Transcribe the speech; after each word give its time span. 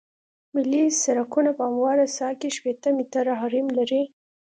ملي 0.55 0.83
سرکونه 1.03 1.51
په 1.57 1.63
همواره 1.69 2.05
ساحه 2.17 2.35
کې 2.39 2.49
شپیته 2.57 2.89
متره 2.97 3.33
حریم 3.41 3.67
لري 3.77 4.01